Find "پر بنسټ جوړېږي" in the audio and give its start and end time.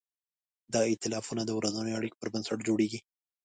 2.21-2.99